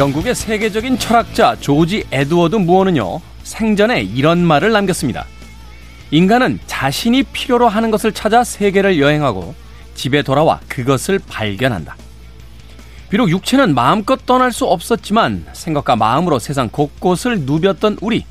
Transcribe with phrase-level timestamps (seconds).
[0.00, 5.26] 영국의 세계적인 철학자 조지 에드워드 무어는요, 생전에 이런 말을 남겼습니다.
[6.10, 9.54] 인간은 자신이 필요로 하는 것을 찾아 세계를 여행하고
[9.94, 11.96] 집에 돌아와 그것을 발견한다.
[13.10, 18.24] 비록 육체는 마음껏 떠날 수 없었지만 생각과 마음으로 세상 곳곳을 누볐던 우리.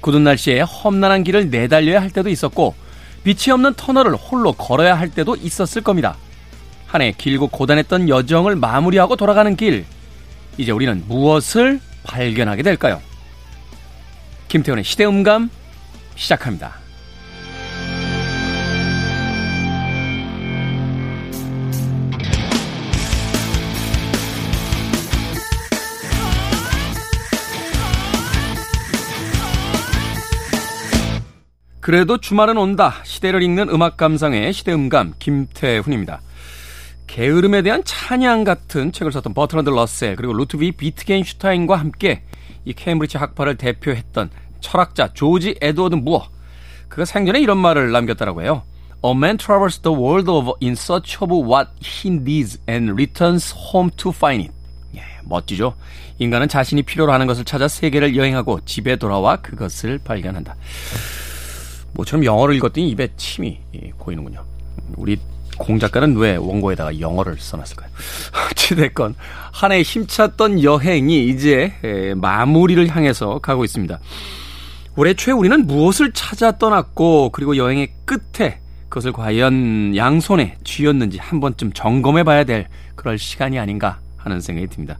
[0.00, 2.76] 굳은 날씨에 험난한 길을 내달려야 할 때도 있었고
[3.24, 6.16] 빛이 없는 터널을 홀로 걸어야 할 때도 있었을 겁니다.
[6.86, 9.86] 한 해 길고 고단했던 여정을 마무리하고 돌아가는 길.
[10.56, 13.00] 이제 우리는 무엇을 발견하게 될까요?
[14.48, 15.50] 김태훈의 시대음감
[16.14, 16.84] 시작합니다.
[31.80, 32.94] 그래도 주말은 온다.
[33.02, 36.22] 시대를 읽는 음악 감상의 시대음감 김태훈입니다.
[37.06, 42.22] 게으름에 대한 찬양 같은 책을 썼던 버트런드 러셀 그리고 루트비 비트겐슈타인과 함께
[42.64, 44.30] 이 케임브리지 학파를 대표했던
[44.60, 46.28] 철학자 조지 에드워드 무어
[46.88, 48.62] 그가 생전에 이런 말을 남겼다라고 해요.
[49.04, 53.90] A man travels the world over in search of what he needs and returns home
[53.96, 54.54] to find it.
[54.96, 55.74] 예, 멋지죠?
[56.18, 60.56] 인간은 자신이 필요로 하는 것을 찾아 세계를 여행하고 집에 돌아와 그것을 발견한다.
[61.92, 63.60] 모처럼 영어를 읽었더니 입에 침이
[63.98, 64.42] 고이는군요.
[64.96, 65.18] 우리
[65.58, 67.88] 공 작가는 왜 원고에다가 영어를 써놨을까요?
[68.50, 69.14] 어찌됐건
[69.52, 71.72] 한 해 힘찼던 여행이 이제
[72.16, 73.98] 마무리를 향해서 가고 있습니다.
[74.96, 81.72] 올해 초 우리는 무엇을 찾아 떠났고 그리고 여행의 끝에 그것을 과연 양손에 쥐었는지 한 번쯤
[81.72, 84.98] 점검해 봐야 될 그럴 시간이 아닌가 하는 생각이 듭니다.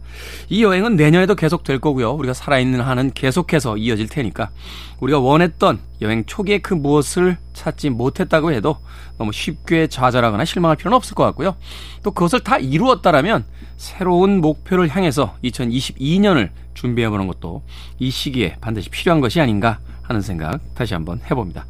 [0.49, 2.11] 이 여행은 내년에도 계속 될 거고요.
[2.13, 4.51] 우리가 살아있는 한은 계속해서 이어질 테니까
[4.99, 8.77] 우리가 원했던 여행 초기에 그 무엇을 찾지 못했다고 해도
[9.17, 11.55] 너무 쉽게 좌절하거나 실망할 필요는 없을 것 같고요.
[12.03, 13.45] 또 그것을 다 이루었다라면
[13.77, 17.63] 새로운 목표를 향해서 2022년을 준비해보는 것도
[17.99, 21.65] 이 시기에 반드시 필요한 것이 아닌가 하는 생각 다시 한번 해봅니다.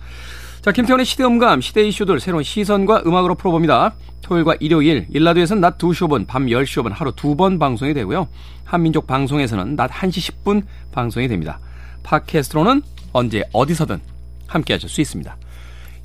[0.66, 3.94] 자, 김태원의 시대음감, 시대 이슈들 새로운 시선과 음악으로 풀어봅니다.
[4.24, 8.28] 토요일과 일요일, 일라디오에서는 낮 2시 5분, 밤 10시 5분 하루 두 번 방송이 되고요.
[8.64, 11.60] 한민족 방송에서는 낮 1시 10분 방송이 됩니다.
[12.02, 12.82] 팟캐스트로는
[13.14, 14.00] 언제 어디서든
[14.48, 15.38] 함께 하실 수 있습니다.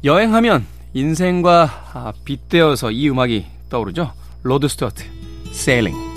[0.04, 4.12] 여행하면 인생과 빗대어서 이 음악이 떠오르죠.
[4.42, 5.04] 로드 스튜어트,
[5.52, 6.09] Sailing.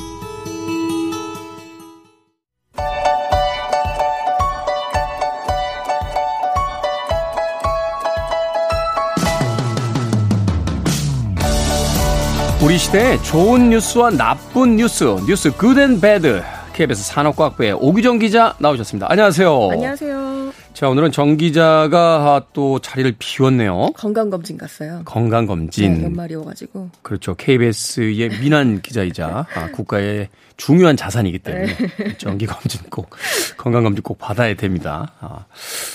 [12.64, 16.42] 우리 시대의 좋은 뉴스와 나쁜 뉴스, 뉴스 good and bad.
[16.72, 19.08] KBS 산업과학부의 오규정 기자 나오셨습니다.
[19.10, 19.70] 안녕하세요.
[19.74, 20.54] 안녕하세요.
[20.74, 23.88] 자, 오늘은 정 기자가 또 자리를 비웠네요.
[23.98, 25.02] 건강검진 갔어요.
[25.04, 25.94] 건강검진.
[25.94, 26.90] 네, 연말이어가지고.
[27.02, 27.36] 그렇죠.
[27.36, 32.16] KBS의 민한 기자이자 아, 국가의 중요한 자산이기 때문에 네.
[32.18, 33.10] 정기검진 꼭,
[33.58, 35.12] 건강검진 꼭 받아야 됩니다.
[35.20, 35.46] 아.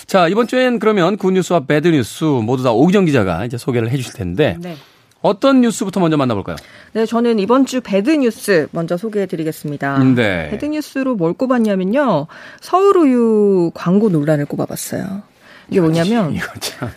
[0.06, 3.96] 자, 이번 주엔 그러면 good news와 bad news 모두 다 오규정 기자가 이제 소개를 해
[3.96, 4.58] 주실 텐데.
[4.60, 4.76] 네.
[5.20, 6.56] 어떤 뉴스부터 먼저 만나볼까요?
[6.92, 9.98] 네, 저는 이번 주 bad news 먼저 소개해 드리겠습니다.
[10.14, 10.48] 네.
[10.50, 12.26] bad news로 뭘 꼽았냐면요.
[12.60, 15.22] 서울우유 광고 논란을 꼽아봤어요.
[15.70, 16.34] 이게 뭐냐면.
[16.34, 16.88] 이거 참.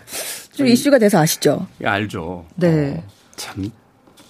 [0.53, 1.65] 좀 이슈가 돼서 아시죠?
[1.81, 2.45] 예, 알죠.
[2.55, 3.03] 네.
[3.03, 3.71] 어, 참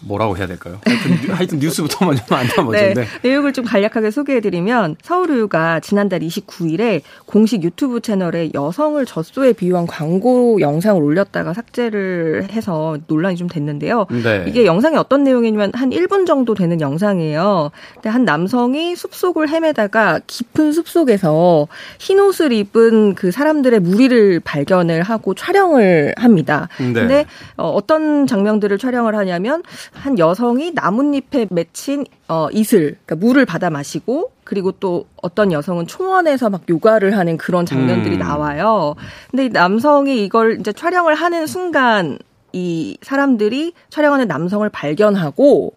[0.01, 0.79] 뭐라고 해야 될까요?
[0.85, 2.71] 하여튼, 하여튼 뉴스부터 먼저 만나보죠.
[2.71, 3.05] 네, 네.
[3.21, 11.01] 내용을 좀 간략하게 소개해드리면 서울우유가 지난달 29일에 공식 유튜브 채널에 여성을 젖소에 비유한 광고 영상을
[11.01, 14.07] 올렸다가 삭제를 해서 논란이 좀 됐는데요.
[14.09, 14.45] 네.
[14.47, 17.71] 이게 영상이 어떤 내용이냐면 한 1분 정도 되는 영상이에요.
[17.95, 21.67] 근데 한 남성이 숲속을 헤매다가 깊은 숲속에서
[21.99, 26.69] 흰 옷을 입은 그 사람들의 무리를 발견을 하고 촬영을 합니다.
[26.79, 26.93] 네.
[26.93, 27.25] 근데
[27.57, 34.31] 어, 어떤 장면들을 촬영을 하냐면 한 여성이 나뭇잎에 맺힌 어, 이슬, 그러니까 물을 받아 마시고
[34.43, 38.19] 그리고 또 어떤 여성은 초원에서 막 요가를 하는 그런 장면들이 음.
[38.19, 38.95] 나와요.
[39.29, 42.17] 근데 이 남성이 이걸 이제 촬영을 하는 순간
[42.53, 45.73] 이 사람들이 촬영하는 남성을 발견하고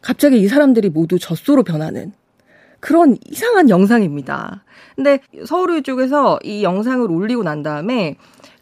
[0.00, 2.12] 갑자기 이 사람들이 모두 젖소로 변하는
[2.80, 4.62] 그런 이상한 영상입니다.
[4.94, 8.16] 근데 서울 쪽에서 이 영상을 올리고 난 다음에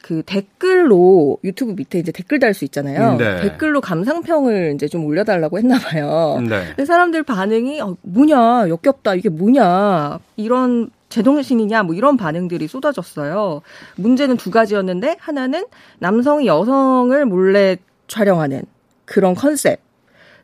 [0.05, 3.13] 그 댓글로 유튜브 밑에 이제 댓글 달 수 있잖아요.
[3.13, 3.41] 음, 네.
[3.41, 6.37] 댓글로 감상평을 이제 좀 올려달라고 했나 봐요.
[6.43, 6.67] 네.
[6.67, 13.63] 근데 사람들 반응이 어, 뭐냐 역겹다 이게 뭐냐 이런 제동신이냐 뭐 이런 반응들이 쏟아졌어요.
[13.97, 15.65] 문제는 두 가지였는데 하나는
[16.01, 18.63] 남성이 여성을 몰래 촬영하는
[19.07, 19.81] 그런 컨셉.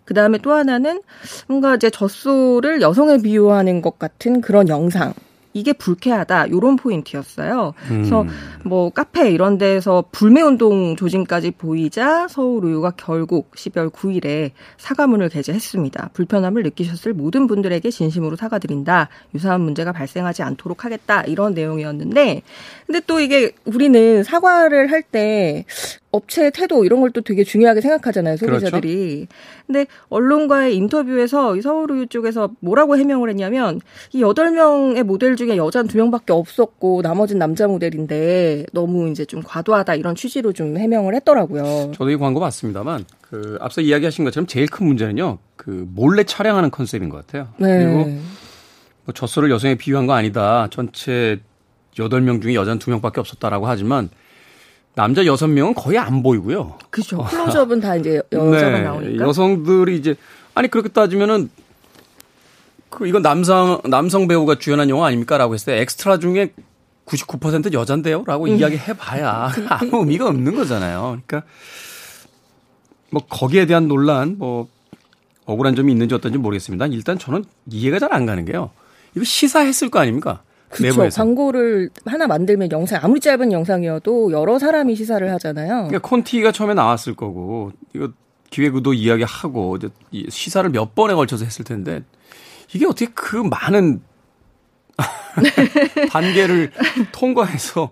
[0.06, 1.02] 그 다음에 또 하나는
[1.48, 5.12] 뭔가 이제 젖소를 여성에 비유하는 것 같은 그런 영상.
[5.52, 7.74] 이게 불쾌하다 이런 포인트였어요.
[7.88, 8.28] 그래서 음.
[8.64, 16.10] 뭐 카페 이런 데서 불매 운동 조짐까지 보이자 서울우유가 결국 12월 9일에 사과문을 게재했습니다.
[16.12, 19.08] 불편함을 느끼셨을 모든 분들에게 진심으로 사과드린다.
[19.34, 21.22] 유사한 문제가 발생하지 않도록 하겠다.
[21.22, 22.42] 이런 내용이었는데
[22.86, 25.64] 근데 또 이게 우리는 사과를 할 때
[26.12, 29.26] 업체 태도 이런 걸 또 되게 중요하게 생각하잖아요 소비자들이.
[29.26, 29.32] 그렇죠?
[29.66, 33.80] 근데 언론과의 인터뷰에서 이 서울우유 쪽에서 뭐라고 해명을 했냐면
[34.12, 39.42] 이 여덟 명의 모델 중에 여자는 두 명밖에 없었고 나머진 남자 모델인데 너무 이제 좀
[39.42, 41.92] 과도하다 이런 취지로 좀 해명을 했더라고요.
[41.94, 47.08] 저도 이 광고 봤습니다만 그 앞서 이야기하신 것처럼 제일 큰 문제는요 그 몰래 촬영하는 컨셉인
[47.08, 47.48] 것 같아요.
[47.58, 47.84] 네.
[47.84, 48.04] 그리고
[49.04, 50.68] 뭐 젖소를 여성에 비유한 거 아니다.
[50.70, 51.40] 전체
[51.98, 54.10] 여덟 명 중에 여자는 두 명밖에 없었다라고 하지만
[54.94, 56.78] 남자 여섯 명은 거의 안 보이고요.
[56.90, 57.18] 그렇죠.
[57.24, 59.26] 클로즈업은 다 이제 여자가 네, 나오니까.
[59.26, 60.14] 여성들이 이제
[60.54, 61.48] 아니 그렇게 따지면은
[62.90, 66.52] 그 이건 남성 남성 배우가 주연한 영화 아닙니까라고 했을 때 엑스트라 중에
[67.06, 68.56] 99% 여잔데요라고 음.
[68.56, 71.20] 이야기해 봐야 아무 의미가 없는 거잖아요.
[71.26, 71.48] 그러니까
[73.10, 74.68] 뭐 거기에 대한 논란 뭐
[75.46, 76.86] 억울한 점이 있는지 어떤지 모르겠습니다.
[76.86, 78.70] 일단 저는 이해가 잘 안 가는 게요.
[79.14, 80.42] 이거 시사했을 거 아닙니까?
[80.70, 81.08] 그렇죠.
[81.08, 85.88] 광고를 하나 만들면 영상 아무리 짧은 영상이어도 여러 사람이 시사를 하잖아요.
[85.88, 88.10] 그러니까 콘티가 처음에 나왔을 거고 이거
[88.50, 89.78] 기획의도 이야기하고
[90.28, 92.02] 시사를 몇 번에 걸쳐서 했을 텐데
[92.72, 94.02] 이게 어떻게 그 많은
[96.10, 96.70] 단계를
[97.12, 97.90] 통과해서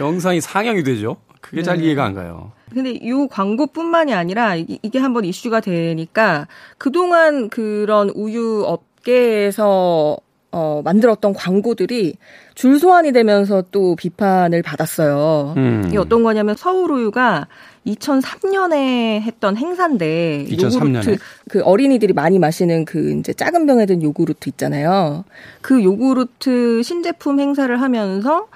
[0.00, 1.16] 영상이 상영이 되죠?
[1.40, 1.62] 그게 네.
[1.62, 2.52] 잘 이해가 안 가요.
[2.72, 6.46] 근데 이 광고뿐만이 아니라 이게 한번 이슈가 되니까
[6.78, 10.16] 그동안 그런 우유 업계에서
[10.52, 12.16] 어, 만들었던 광고들이
[12.54, 15.54] 줄 소환이 되면서 또 비판을 받았어요.
[15.56, 15.84] 음.
[15.86, 17.48] 이게 어떤 거냐면 서울우유가
[17.86, 20.74] 2003년에 했던 행사인데 2003년에?
[20.74, 21.18] 요구르트
[21.48, 25.24] 그 어린이들이 많이 마시는 그 이제 작은 병에 든 요구르트 있잖아요.
[25.62, 28.46] 그 요구르트 신제품 행사를 하면서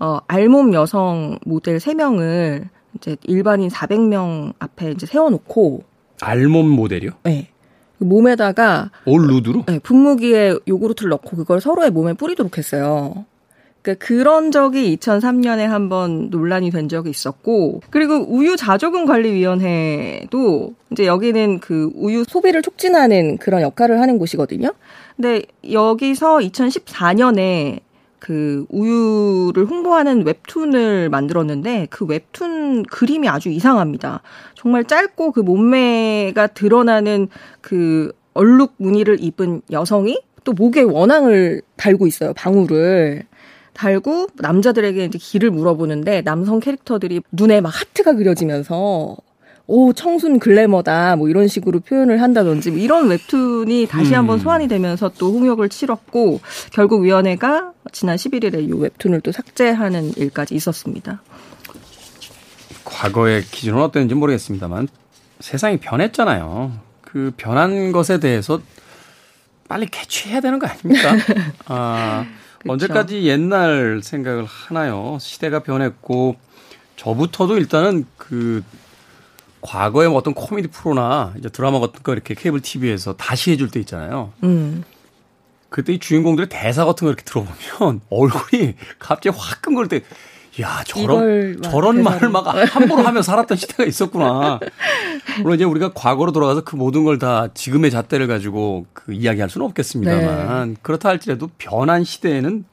[0.00, 2.64] 어 알몸 여성 모델 3명을
[2.96, 5.84] 이제 일반인 400명 앞에 이제 세워 놓고
[6.22, 7.10] 알몸 모델이요?
[7.24, 7.51] 네.
[8.02, 9.64] 그 몸에다가 올 루드로?
[9.68, 13.24] 네, 분무기에 요구르트를 넣고 그걸 서로의 몸에 뿌리도록 했어요.
[13.82, 20.74] 그러니까 그런 적이 2003년에 한 번 논란이 된 적이 있었고 그리고 우유 자조금 관리 위원회도
[20.90, 24.72] 이제 여기는 그 우유 소비를 촉진하는 그런 역할을 하는 곳이거든요.
[25.16, 27.80] 근데 여기서 2014년에
[28.22, 34.22] 그 우유를 홍보하는 웹툰을 만들었는데 그 웹툰 그림이 아주 이상합니다.
[34.54, 37.26] 정말 짧고 그 몸매가 드러나는
[37.60, 42.32] 그 얼룩 무늬를 입은 여성이 또 목에 원앙을 달고 있어요.
[42.34, 43.24] 방울을.
[43.72, 49.16] 달고 남자들에게 이제 길을 물어보는데 남성 캐릭터들이 눈에 막 하트가 그려지면서
[49.66, 54.42] 오 청순 글래머다 뭐 이런 식으로 표현을 한다든지 뭐 이런 웹툰이 다시 한번 음.
[54.42, 56.40] 소환이 되면서 또 홍역을 치렀고
[56.72, 61.22] 결국 위원회가 지난 11일에 이 웹툰을 또 삭제하는 일까지 있었습니다.
[62.84, 64.88] 과거의 기준은 어땠는지 모르겠습니다만
[65.40, 66.72] 세상이 변했잖아요.
[67.00, 68.60] 그 변한 것에 대해서
[69.68, 71.16] 빨리 캐치해야 되는 거 아닙니까?
[71.66, 72.26] 아,
[72.66, 75.18] 언제까지 옛날 생각을 하나요?
[75.20, 76.36] 시대가 변했고
[76.96, 78.62] 저부터도 일단은 그
[79.62, 83.80] 과거에 뭐 어떤 코미디 프로나 이제 드라마 같은 거 이렇게 케이블 TV에서 다시 해줄 때
[83.80, 84.32] 있잖아요.
[84.42, 84.84] 음.
[85.70, 90.02] 그때 이 주인공들의 대사 같은 거 이렇게 들어보면 얼굴이 갑자기 화끈거릴 때,
[90.60, 94.60] 야, 저런, 저런 말을 막 함부로 하며 살았던 시대가 있었구나.
[95.40, 99.66] 물론 이제 우리가 과거로 돌아가서 그 모든 걸 다 지금의 잣대를 가지고 그 이야기할 수는
[99.68, 100.76] 없겠습니다만, 네.
[100.82, 102.64] 그렇다 할지라도 변한 시대에는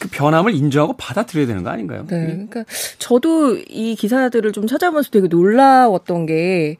[0.00, 2.06] 그 변함을 인정하고 받아들여야 되는 거 아닌가요?
[2.08, 2.24] 네.
[2.24, 2.64] 그러니까
[2.98, 6.78] 저도 이 기사들을 좀 찾아보면서 되게 놀라웠던 게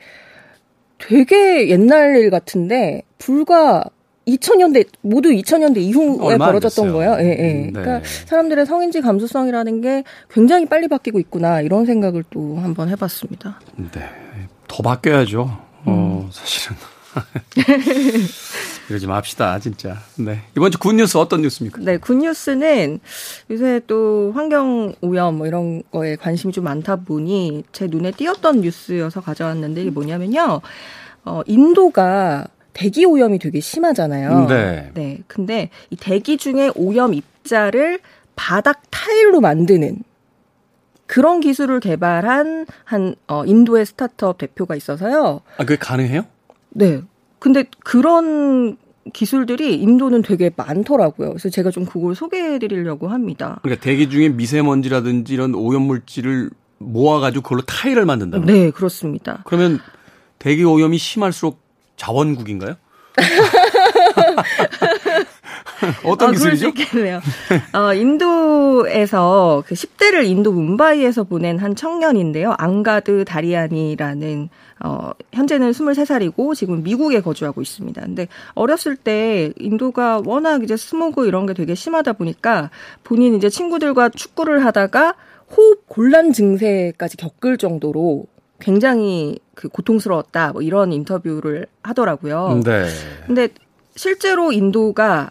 [0.99, 3.85] 되게 옛날 일 같은데 불과
[4.27, 7.17] 2000년대 모두 2000년대 이후에 벌어졌던 거예요.
[7.21, 7.53] 예, 예.
[7.65, 7.71] 네.
[7.73, 13.61] 그러니까 사람들의 성인지 감수성이라는 게 굉장히 빨리 바뀌고 있구나 이런 생각을 또 한번 해봤습니다.
[13.77, 14.01] 네,
[14.67, 15.43] 더 바뀌어야죠.
[15.85, 16.31] 어, 음.
[16.33, 16.77] 사실은.
[18.91, 19.99] 이러지 맙시다, 진짜.
[20.17, 20.41] 네.
[20.57, 21.81] 이번 주 굿뉴스 어떤 뉴스입니까?
[21.81, 22.99] 네, 굿뉴스는
[23.49, 29.21] 요새 또 환경 오염 뭐 이런 거에 관심이 좀 많다 보니 제 눈에 띄었던 뉴스여서
[29.21, 30.61] 가져왔는데 이게 뭐냐면요.
[31.25, 34.47] 어, 인도가 대기 오염이 되게 심하잖아요.
[34.49, 34.91] 네.
[34.95, 35.19] 네.
[35.29, 38.01] 근데 이 대기 중에 오염 입자를
[38.35, 40.03] 바닥 타일로 만드는
[41.07, 45.43] 그런 기술을 개발한 한 어, 인도의 스타트업 대표가 있어서요.
[45.59, 46.25] 아, 그게 가능해요?
[46.71, 47.03] 네.
[47.41, 48.77] 근데 그런
[49.13, 51.31] 기술들이 인도는 되게 많더라고요.
[51.31, 53.59] 그래서 제가 좀 그걸 소개해 드리려고 합니다.
[53.63, 58.39] 그러니까 대기 중에 미세먼지라든지 이런 오염 물질을 모아가지고 그걸로 타일을 만든다.
[58.41, 59.43] 네, 그렇습니다.
[59.47, 59.81] 그러면
[60.39, 61.61] 대기 오염이 심할수록
[61.97, 62.77] 자원국인가요?
[66.05, 66.73] 어떤 어, 기술이죠?
[66.73, 67.21] 그럴
[67.73, 72.55] 어, 인도에서 그 10대를 인도 문바이에서 보낸 한 청년인데요.
[72.59, 74.49] 앙가드 다리안이라는
[74.83, 78.01] 어, 현재는 23살이고 지금 미국에 거주하고 있습니다.
[78.01, 82.71] 근데 어렸을 때 인도가 워낙 이제 스모그 이런 게 되게 심하다 보니까
[83.05, 85.15] 본인 이제 친구들과 축구를 하다가
[85.57, 88.27] 호흡 곤란 증세까지 겪을 정도로
[88.59, 92.61] 굉장히 그 고통스러웠다 뭐 이런 인터뷰를 하더라고요.
[92.65, 92.87] 네.
[93.27, 93.49] 근데
[93.97, 95.31] 실제로 인도가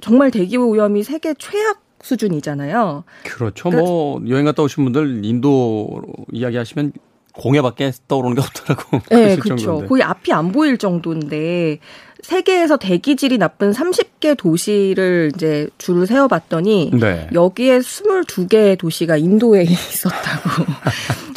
[0.00, 3.04] 정말 대기 오염이 세계 최악 수준이잖아요.
[3.24, 3.70] 그렇죠.
[3.70, 6.92] 그러니까, 뭐 여행 갔다 오신 분들 인도 이야기하시면
[7.32, 9.00] 공해밖에 떠오르는 게 없더라고.
[9.10, 9.84] 네, 그렇죠.
[9.86, 11.78] 거의 앞이 안 보일 정도인데
[12.22, 17.28] 세계에서 대기질이 나쁜 30개 도시를 이제 줄을 세어봤더니 네.
[17.32, 20.50] 여기에 22개 도시가 인도에 있었다고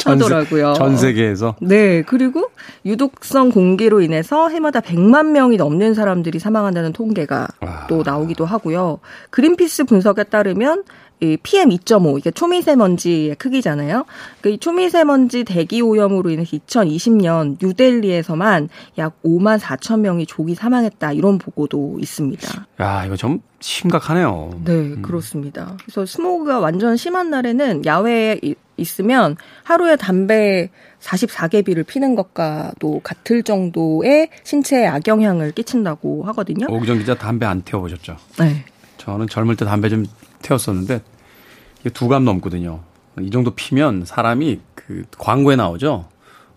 [0.04, 0.72] 하더라고요.
[0.74, 1.56] 전 세계에서?
[1.60, 2.02] 네.
[2.02, 2.50] 그리고
[2.84, 7.86] 유독성 공기로 인해서 해마다 100만 명이 넘는 사람들이 사망한다는 통계가 와.
[7.88, 8.98] 또 나오기도 하고요.
[9.30, 10.84] 그린피스 분석에 따르면
[11.20, 14.06] 이 PM2.5 이게 초미세먼지의 크기잖아요.
[14.40, 21.98] 그 초미세먼지 대기 오염으로 인해서 2020년 뉴델리에서만 약 5만 4천 명이 조기 사망했다 이런 보고도
[22.00, 22.66] 있습니다.
[22.80, 24.62] 야 이거 좀 심각하네요.
[24.64, 25.02] 네, 음.
[25.02, 25.76] 그렇습니다.
[25.82, 28.40] 그래서 스모그가 완전 심한 날에는 야외에
[28.78, 36.66] 있으면 하루에 담배 44개비를 피는 것과도 같을 정도의 신체에 악영향을 끼친다고 하거든요.
[36.70, 38.16] 오기정 기자 담배 안 태워보셨죠?
[38.38, 38.64] 네.
[38.96, 40.06] 저는 젊을 때 담배 좀
[40.42, 41.00] 태웠었는데
[41.80, 42.80] 이게 두 감 넘거든요.
[43.20, 46.08] 이 정도 피면 사람이 그 광고에 나오죠.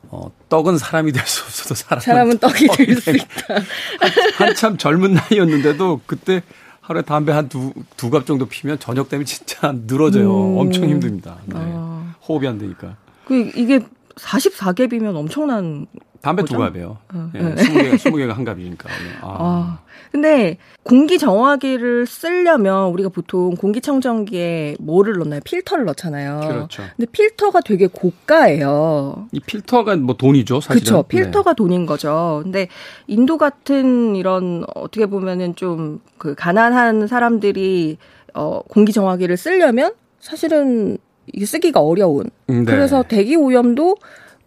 [0.10, 3.26] 어, 떡은 사람이 될 수 없어도 사람은, 사람은 떡이 될 수 있다.
[4.38, 6.44] 한, 참 젊은 나이였는데도 그때
[6.82, 10.30] 하루에 담배 한 두, 두 갑 정도 피면 저녁 되면 진짜 늘어져요.
[10.54, 10.58] 음.
[10.60, 11.38] 엄청 힘듭니다.
[11.46, 11.56] 네.
[11.58, 12.14] 아.
[12.28, 12.96] 호흡이 안 되니까.
[13.26, 13.80] 그, 이게
[14.16, 15.88] 44갭이면 엄청난
[16.22, 16.98] 담배 두 갑이에요.
[17.14, 17.56] 어, 예, 네.
[17.56, 18.90] 20개, 20개가 한 갑이니까.
[19.22, 19.28] 아.
[19.40, 19.80] 아.
[20.14, 25.42] 근데 공기 정화기를 쓰려면 우리가 보통 공기청정기에 뭐를 넣나요?
[25.44, 26.40] 필터를 넣잖아요.
[26.48, 26.84] 그렇죠.
[26.96, 29.28] 근데 필터가 되게 고가예요.
[29.34, 30.86] 이 필터가 뭐 돈이죠, 사실은.
[30.86, 31.04] 그렇죠.
[31.04, 31.56] 필터가 네.
[31.56, 32.40] 돈인 거죠.
[32.44, 32.68] 근데
[33.08, 37.98] 인도 같은 이런 어떻게 보면은 좀 그 가난한 사람들이
[38.34, 39.92] 어 공기 정화기를 쓰려면
[40.22, 40.98] 사실은
[41.34, 42.30] 이게 쓰기가 어려운.
[42.48, 42.64] 네.
[42.64, 43.98] 그래서 대기 오염도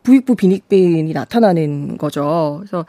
[0.03, 2.57] 부익부 빈익빈이 나타나는 거죠.
[2.61, 2.87] 그래서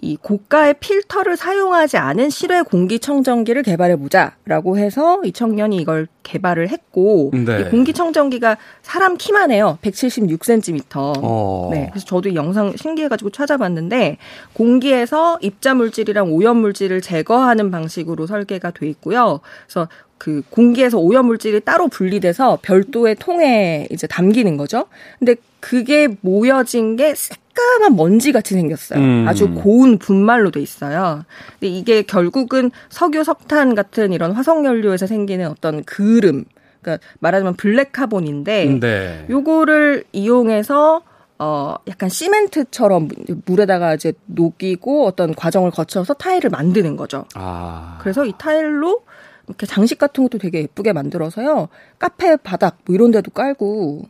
[0.00, 7.30] 이 고가의 필터를 사용하지 않은 실외 공기청정기를 개발해 보자라고 해서 이 청년이 이걸 개발을 했고
[7.32, 7.60] 네.
[7.60, 9.78] 이 공기청정기가 사람 키만 해요.
[9.82, 11.14] 176cm.
[11.22, 11.68] 어.
[11.72, 11.88] 네.
[11.90, 14.18] 그래서 저도 이 영상 신기해 가지고 찾아봤는데
[14.52, 19.40] 공기에서 입자 물질이랑 오염 물질을 제거하는 방식으로 설계가 돼 있고요.
[19.66, 24.86] 그래서 그 공기에서 오염 물질이 따로 분리돼서 별도의 통에 이제 담기는 거죠.
[25.18, 27.14] 근데 그게 모여진 게
[27.54, 28.98] 새까만 먼지 같이 생겼어요.
[28.98, 29.24] 음.
[29.28, 31.24] 아주 고운 분말로 돼 있어요.
[31.52, 36.44] 근데 이게 결국은 석유, 석탄 같은 이런 화석 연료에서 생기는 어떤 그름,
[36.82, 39.26] 그러니까 말하자면 블랙 카본인데 네.
[39.30, 41.02] 요거를 이용해서
[41.38, 43.08] 어 약간 시멘트처럼
[43.46, 47.24] 물에다가 이제 녹이고 어떤 과정을 거쳐서 타일을 만드는 거죠.
[47.34, 47.98] 아.
[48.00, 49.02] 그래서 이 타일로
[49.48, 51.68] 이렇게 장식 같은 것도 되게 예쁘게 만들어서요.
[51.98, 54.04] 카페 바닥 뭐 이런 데도 깔고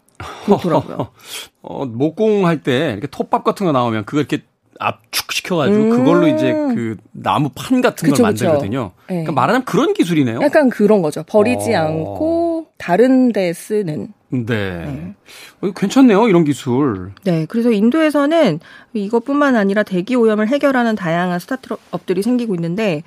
[0.46, 1.08] 그렇더라고요.
[1.62, 4.44] 어, 목공 할 때 이렇게 톱밥 같은 거 나오면 그걸 이렇게
[4.80, 8.90] 압축시켜가지고 음~ 그걸로 이제 그 나무 판 같은 그쵸, 걸 만들거든요.
[9.02, 9.06] 네.
[9.06, 10.40] 그러니까 말하자면 그런 기술이네요.
[10.42, 11.22] 약간 그런 거죠.
[11.24, 11.80] 버리지 어...
[11.80, 14.12] 않고 다른 데 쓰는.
[14.30, 14.44] 네.
[14.46, 15.14] 네.
[15.60, 17.12] 어, 괜찮네요, 이런 기술.
[17.22, 17.46] 네.
[17.48, 18.58] 그래서 인도에서는
[18.94, 23.04] 이것뿐만 아니라 대기 오염을 해결하는 다양한 스타트업들이 생기고 있는데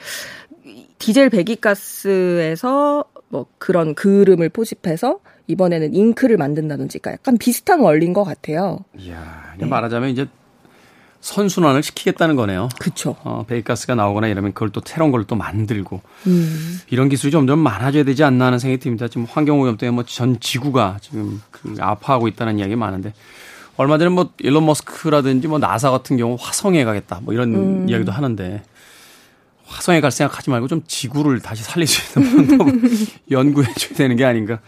[1.00, 8.80] 디젤 배기가스에서 뭐 그런 그름을 포집해서 이번에는 잉크를 만든다든지 그러니까 약간 비슷한 원리인 것 같아요.
[8.98, 9.66] 이야, 네.
[9.66, 10.28] 말하자면 이제
[11.20, 12.70] 선순환을 시키겠다는 거네요.
[12.80, 13.16] 그렇죠.
[13.24, 16.80] 어, 배기가스가 나오거나 이러면 그걸 또 새로운 걸 또 만들고 음.
[16.90, 19.08] 이런 기술이 점점 많아져야 되지 않나 하는 생각이 듭니다.
[19.08, 23.14] 지금 환경오염 때문에 뭐 전 지구가 지금 그 아파하고 있다는 이야기 많은데
[23.76, 27.90] 얼마 전에 뭐 일론 머스크라든지 뭐 나사 같은 경우 화성에 가겠다 뭐 이런 음.
[27.90, 28.64] 이야기도 하는데
[29.68, 32.82] 화성에 갈 생각하지 말고 좀 지구를 다시 살릴 수 있는 방법을
[33.30, 34.60] 연구해 줘야 되는 게 아닌가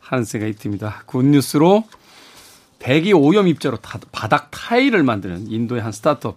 [0.00, 1.02] 하는 생각이 듭니다.
[1.06, 1.84] 굿뉴스로
[2.78, 3.78] 대기 오염 입자로
[4.12, 6.36] 바닥 타일을 만드는 인도의 한 스타트업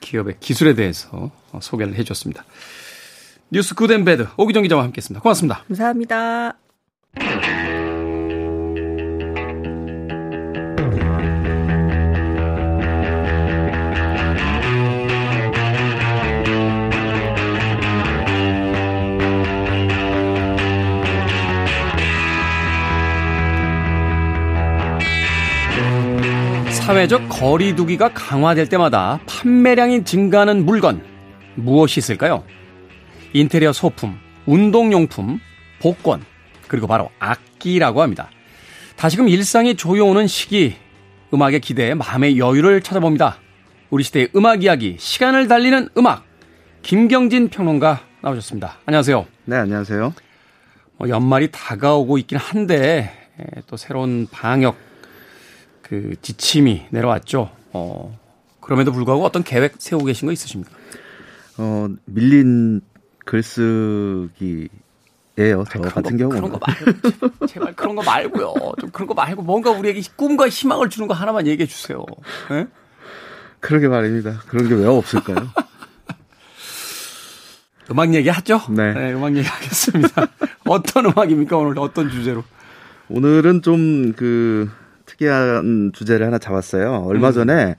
[0.00, 2.44] 기업의 기술에 대해서 소개를 해 줬습니다.
[3.50, 5.22] 뉴스 굿앤배드 오기정 기자와 함께했습니다.
[5.22, 5.64] 고맙습니다.
[5.68, 6.54] 감사합니다.
[26.86, 31.04] 사회적 거리두기가 강화될 때마다 판매량이 증가하는 물건
[31.54, 32.42] 무엇이 있을까요?
[33.32, 35.38] 인테리어 소품, 운동용품,
[35.80, 36.24] 복권,
[36.66, 38.28] 그리고 바로 악기라고 합니다.
[38.96, 40.74] 다시금 일상이 조여오는 시기,
[41.32, 43.36] 음악의 기대에 마음의 여유를 찾아봅니다.
[43.90, 46.24] 우리 시대의 음악 이야기, 시간을 달리는 음악,
[46.82, 48.78] 김경진 평론가 나오셨습니다.
[48.86, 49.24] 안녕하세요.
[49.44, 50.14] 네, 안녕하세요.
[50.98, 53.12] 뭐 연말이 다가오고 있긴 한데
[53.68, 54.76] 또 새로운 방역
[55.92, 57.50] 그 지침이 내려왔죠.
[57.74, 58.18] 어,
[58.60, 60.70] 그럼에도 불구하고 어떤 계획 세우고 계신 거 있으십니까?
[61.58, 62.80] 어, 밀린
[63.26, 64.70] 글쓰기
[65.38, 65.64] 예요.
[65.70, 68.54] 저 같은 거, 경우는 그런 거 말고 제발 그런 거 말고요.
[68.80, 72.06] 좀 그런 거 말고 뭔가 우리에게 꿈과 희망을 주는 거 하나만 얘기해 주세요.
[72.48, 72.66] 네?
[73.60, 74.40] 그러게 말입니다.
[74.48, 75.46] 그런 게 왜 없을까요?
[77.90, 78.62] 음악 얘기 하죠?
[78.70, 78.94] 네.
[78.94, 80.26] 네 음악 얘기 하겠습니다.
[80.64, 82.44] 어떤 음악입니까 오늘 어떤 주제로?
[83.10, 84.70] 오늘은 좀 그
[85.12, 87.04] 특이한 주제를 하나 잡았어요.
[87.06, 87.32] 얼마 음.
[87.32, 87.76] 전에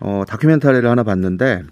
[0.00, 1.62] 어 다큐멘터리를 하나 봤는데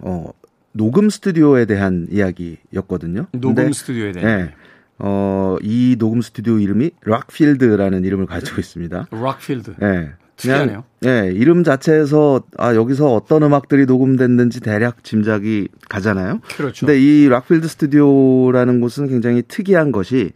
[0.00, 0.30] 어
[0.72, 3.26] 녹음 스튜디오에 대한 이야기였거든요.
[3.32, 4.38] 녹음 근데, 스튜디오에 대한.
[4.38, 4.54] 네.
[5.00, 9.06] 어, 이 녹음 스튜디오 이름이 락필드라는 이름을 가지고 있습니다.
[9.10, 9.74] 락필드.
[9.82, 10.12] 예.
[10.36, 10.84] 특이하네요.
[11.04, 16.40] 예, 이름 자체에서 아, 여기서 어떤 음악들이 녹음됐는지 대략 짐작이 가잖아요.
[16.56, 16.86] 그렇죠.
[16.86, 20.30] 근데 이 락필드 스튜디오라는 곳은 굉장히 특이한 것이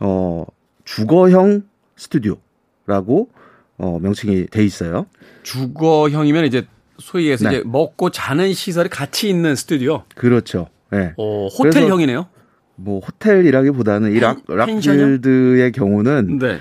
[0.00, 0.46] 어,
[0.84, 1.64] 주거형
[1.96, 2.38] 스튜디오
[2.86, 3.30] 라고
[3.78, 5.06] 어, 명칭이 돼 있어요.
[5.42, 6.66] 주거형이면 이제
[6.98, 7.56] 소위 해서 네.
[7.56, 10.04] 이제 먹고 자는 시설이 같이 있는 스튜디오.
[10.14, 10.68] 그렇죠.
[10.92, 11.12] 예.
[11.16, 12.26] 어, 호텔형이네요.
[12.76, 14.42] 뭐 호텔이라기보다는 이 락?
[14.46, 16.58] 락필드의 경우는 네.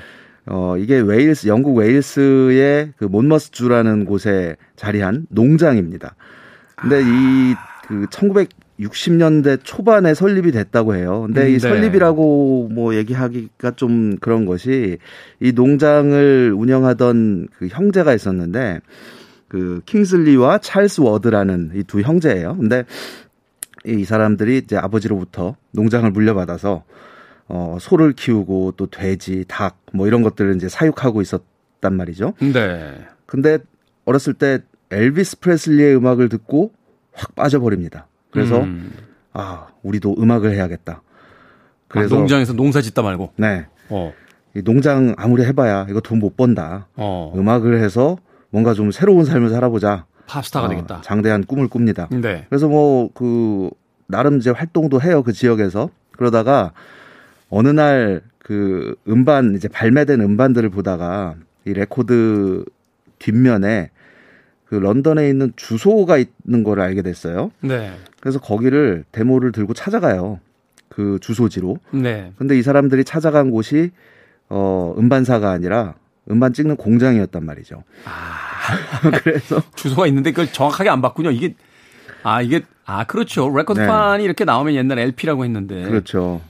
[0.48, 6.16] 어, 이게 웨일스, 영국 웨일스의 그 몬머스주라는 곳에 자리한 농장입니다.
[6.76, 8.08] 근데 이그
[8.80, 11.24] 1960년대 초반에 설립이 됐다고 해요.
[11.26, 11.60] 근데 음, 이 네.
[11.60, 14.98] 설립이라고 뭐 얘기하기가 좀 그런 것이
[15.40, 18.82] 이 농장을 운영하던 그 형제가 있었는데
[19.48, 22.58] 그 킹슬리와 찰스 워드라는 이 두 형제예요.
[22.58, 22.84] 근데
[23.86, 26.84] 이 사람들이 이제 아버지로부터 농장을 물려받아서
[27.48, 32.34] 어, 소를 키우고 또 돼지, 닭, 뭐 이런 것들을 이제 사육하고 있었단 말이죠.
[32.40, 32.96] 네.
[33.28, 33.60] 근데
[34.06, 34.60] 어렸을 때
[34.90, 36.72] 엘비스 프레슬리의 음악을 듣고
[37.14, 38.08] 확 빠져버립니다.
[38.36, 38.92] 그래서 음.
[39.34, 41.02] 아, 우리도 음악을 해야겠다.
[41.88, 43.34] 그래서 그래서 농장에서 농사 짓다 말고.
[43.38, 43.66] 네.
[43.90, 44.14] 어.
[44.56, 46.88] 이 농장 아무리 해봐야 이거 돈 못 번다.
[46.96, 47.34] 어.
[47.36, 48.18] 음악을 해서
[48.50, 50.06] 뭔가 좀 새로운 삶을 살아보자.
[50.28, 51.02] 팝스타가 어, 되겠다.
[51.04, 52.08] 장대한 꿈을 꿉니다.
[52.12, 52.46] 네.
[52.50, 53.70] 그래서 뭐 그
[54.08, 56.72] 나름 이제 활동도 해요 그 지역에서 그러다가
[57.50, 61.34] 어느 날 그 음반 이제 발매된 음반들을 보다가
[61.66, 62.64] 이 레코드
[63.18, 63.90] 뒷면에
[64.76, 67.52] 그 런던에 있는 주소가 있는 거를 알게 됐어요.
[67.62, 67.94] 네.
[68.20, 70.42] 그래서 거기를 데모를 들고 찾아가요.
[70.90, 71.78] 그 주소지로.
[71.92, 72.34] 네.
[72.38, 73.92] 근데 이 사람들이 찾아간 곳이
[74.50, 75.96] 어 음반사가 아니라
[76.30, 77.84] 음반 찍는 공장이었단 말이죠.
[78.04, 81.32] 아, 그래서 주소가 있는데 그걸 정확하게 안 봤군요.
[81.32, 81.56] 이게
[82.24, 83.50] 아, 이게 아, 그렇죠.
[83.50, 86.42] 레코드판이 이렇게 나오면 옛날 LP라고 했는데 그렇죠.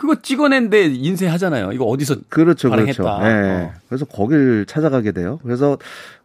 [0.00, 1.72] 그거 찍어낸데 인쇄하잖아요.
[1.72, 3.02] 이거 어디서 그렇죠, 발행했다.
[3.02, 3.26] 그렇죠.
[3.26, 3.50] 예.
[3.50, 3.72] 어.
[3.86, 5.38] 그래서 거길 찾아가게 돼요.
[5.42, 5.76] 그래서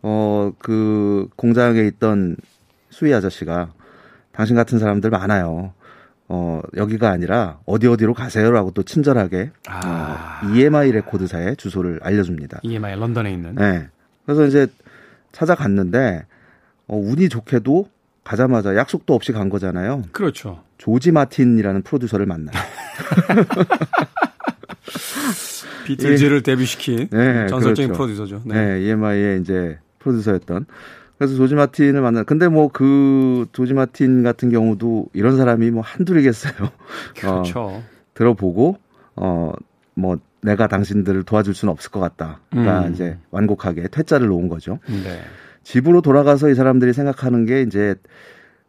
[0.02, 2.38] 어 그 공장에 있던
[2.90, 3.74] 수희 아저씨가
[4.32, 5.74] 당신 같은 사람들 많아요.
[6.30, 10.40] 어 여기가 아니라 어디 어디로 가세요라고 또 친절하게 아.
[10.46, 12.62] 어, EMI 레코드사의 주소를 알려줍니다.
[12.64, 13.56] EMI 런던에 있는.
[13.56, 13.90] 네.
[14.26, 14.68] 그래서 이제
[15.34, 16.24] 찾아갔는데
[16.88, 17.90] 어, 운이 좋게도
[18.26, 20.02] 가자마자 약속도 없이 간 거잖아요.
[20.12, 20.62] 그렇죠.
[20.78, 22.60] 조지 마틴이라는 프로듀서를 만나요.
[25.86, 27.94] 비틀즈를 데뷔시킨 네, 전설적인 그렇죠.
[27.94, 28.42] 프로듀서죠.
[28.46, 28.80] 네.
[28.80, 30.66] 네, EMI의 이제 프로듀서였던.
[31.18, 32.24] 그래서 조지 마틴을 만나.
[32.24, 36.54] 근데 뭐 그 조지 마틴 같은 경우도 이런 사람이 뭐 한둘이겠어요.
[36.66, 36.72] 어,
[37.16, 37.84] 그렇죠.
[38.16, 38.80] 들어보고
[39.16, 42.40] 어뭐 내가 당신들을 도와줄 수는 없을 것 같다.
[42.50, 42.94] 그러니까 음.
[42.94, 44.80] 이제 완곡하게 퇴짜를 놓은 거죠.
[44.88, 45.22] 네.
[45.66, 47.96] 집으로 돌아가서 이 사람들이 생각하는 게 이제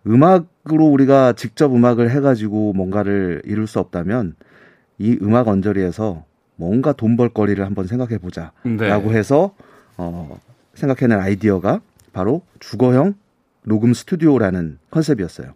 [0.07, 4.35] 음악으로 우리가 직접 음악을 해가지고 뭔가를 이룰 수 없다면
[4.99, 6.25] 이 음악 언저리에서
[6.57, 8.53] 뭔가 돈 벌거리를 한번 생각해 보자.
[8.65, 8.89] 네.
[8.89, 9.55] 라고 해서
[9.99, 10.41] 어
[10.75, 11.81] 생각해낸 아이디어가
[12.15, 13.15] 바로 주거형
[13.65, 15.53] 녹음 스튜디오라는 컨셉이었어요.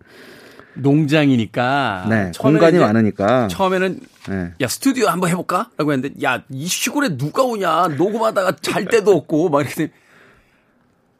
[0.74, 3.48] 농장이니까 네, 공간이 많으니까.
[3.48, 4.52] 처음에는 네.
[4.60, 5.70] 야 스튜디오 한번 해볼까?
[5.78, 9.92] 라고 했는데 야 이 시골에 누가 오냐 녹음하다가 잘 때도 없고 막 이렇게 돼.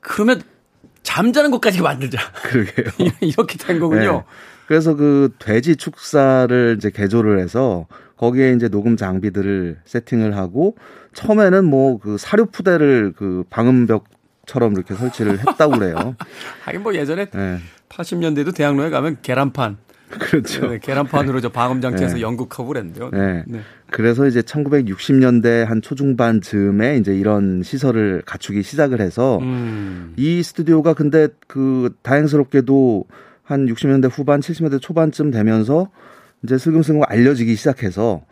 [0.01, 0.43] 그러면
[1.03, 3.11] 잠자는 것까지 만들자 그러게요.
[3.21, 4.13] 이렇게 된 거군요.
[4.13, 4.23] 네.
[4.67, 7.87] 그래서 그 돼지 축사를 이제 개조를 해서
[8.17, 10.77] 거기에 이제 녹음 장비들을 세팅을 하고
[11.15, 16.15] 처음에는 뭐 그 사료 푸대를 그 방음벽처럼 이렇게 설치를 했다고 그래요.
[16.65, 17.59] 하긴 뭐 예전에 네.
[17.89, 19.79] 80년대도 대학로에 가면 계란판
[20.19, 20.69] 그렇죠.
[20.69, 22.21] 네, 계란판으로 저 방음 장치에서 네.
[22.21, 23.11] 연극하고 그랬는데요.
[23.13, 23.45] 네.
[23.47, 23.61] 네.
[23.91, 30.15] 그래서 이제 1960년대 한 초중반 즈음에 이제 이런 시설을 갖추기 시작을 해서 음.
[30.17, 33.05] 이 스튜디오가 근데 그 다행스럽게도
[33.45, 35.89] 한 60년대 후반, 70년대 초반쯤 되면서
[36.43, 38.23] 이제 슬금슬금 알려지기 시작해서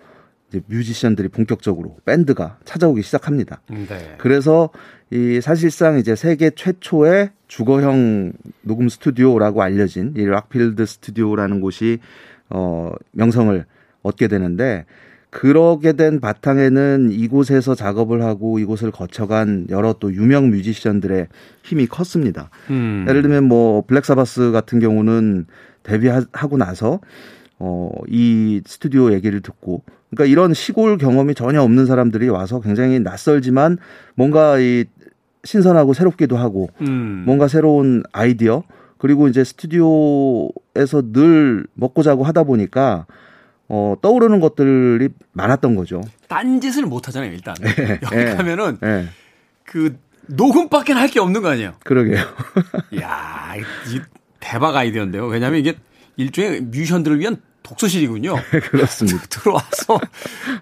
[0.48, 3.60] 이제 뮤지션들이 본격적으로 밴드가 찾아오기 시작합니다.
[3.68, 4.14] 네.
[4.18, 4.70] 그래서
[5.10, 8.32] 이 사실상 이제 세계 최초의 주거형
[8.62, 11.98] 녹음 스튜디오라고 알려진 이 락필드 스튜디오라는 곳이
[12.50, 13.64] 어 명성을
[14.02, 14.86] 얻게 되는데
[15.30, 21.28] 그러게 된 바탕에는 이곳에서 작업을 하고 이곳을 거쳐간 여러 또 유명 뮤지션들의
[21.62, 22.50] 힘이 컸습니다.
[22.70, 23.04] 음.
[23.08, 25.46] 예를 들면 뭐 블랙사바스 같은 경우는
[25.82, 27.00] 데뷔하고 나서
[27.58, 33.78] 어, 이 스튜디오 얘기를 듣고, 그러니까 이런 시골 경험이 전혀 없는 사람들이 와서 굉장히 낯설지만
[34.14, 34.84] 뭔가 이
[35.44, 37.22] 신선하고 새롭기도 하고, 음.
[37.26, 38.62] 뭔가 새로운 아이디어,
[38.98, 43.06] 그리고 이제 스튜디오에서 늘 먹고 자고 하다 보니까,
[43.68, 46.00] 어, 떠오르는 것들이 많았던 거죠.
[46.28, 47.54] 딴짓을 못 하잖아요, 일단.
[47.60, 49.06] 네, 여기 네, 가면은, 네.
[49.64, 49.96] 그,
[50.30, 51.72] 녹음밖에 할 게 없는 거 아니에요?
[51.84, 52.22] 그러게요.
[52.92, 54.00] 이야, 이
[54.40, 55.26] 대박 아이디어인데요.
[55.26, 55.74] 왜냐하면 이게
[56.16, 58.36] 일종의 뮤지션들을 위한 독서실이군요.
[58.70, 59.18] 그렇습니다.
[59.30, 59.98] 들어와서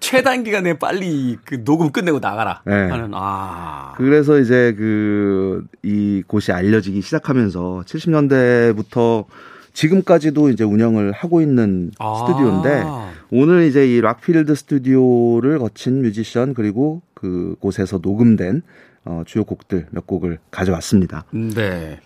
[0.00, 2.72] 최단기가 내 빨리 그 녹음 끝내고 나가라 네.
[2.72, 3.94] 하는 아.
[3.96, 9.24] 그래서 이제 그 이 곳이 알려지기 시작하면서 70년대부터
[9.72, 12.26] 지금까지도 이제 운영을 하고 있는 아.
[12.26, 12.84] 스튜디오인데
[13.30, 18.62] 오늘 이제 이 락필드 스튜디오를 거친 뮤지션 그리고 그 곳에서 녹음된
[19.04, 21.24] 어 주요 곡들 몇 곡을 가져왔습니다.
[21.30, 22.00] 네.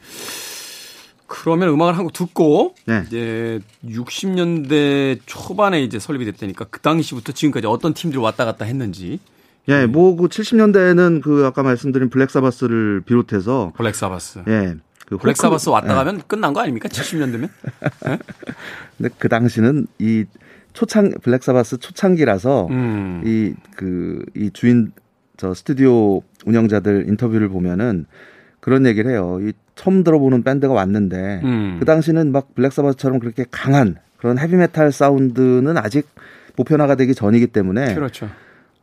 [1.30, 3.04] 그러면 음악을 한 곡 듣고 네.
[3.06, 9.20] 이제 60년대 초반에 이제 설립이 됐다니까 그 당시부터 지금까지 어떤 팀들이 왔다 갔다 했는지.
[9.68, 14.40] 예, 뭐 그 70년대에는 그 아까 말씀드린 블랙사바스를 비롯해서 블랙사바스.
[14.48, 14.74] 예.
[15.06, 15.94] 그 블랙사바스 왔다 예.
[15.94, 16.88] 가면 끝난 거 아닙니까?
[16.88, 17.48] 70년대면?
[18.08, 18.18] 예?
[18.98, 20.24] 근데 그 당시는 이
[20.72, 23.22] 초창 블랙사바스 초창기라서 음.
[23.24, 24.92] 이그이 그, 주인
[25.36, 28.06] 저 스튜디오 운영자들 인터뷰를 보면은
[28.60, 29.38] 그런 얘기를 해요.
[29.42, 31.76] 이 처음 들어보는 밴드가 왔는데 음.
[31.78, 36.06] 그 당시는 막 블랙사바스처럼 그렇게 강한 그런 헤비메탈 사운드는 아직
[36.56, 38.28] 보편화가 되기 전이기 때문에 그렇죠.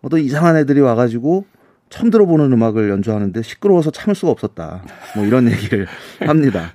[0.02, 1.46] 어떤 이상한 애들이 와가지고
[1.92, 4.82] 처음 들어보는 음악을 연주하는데 시끄러워서 참을 수가 없었다.
[5.16, 5.86] 뭐 이런 얘기를
[6.22, 6.72] 합니다.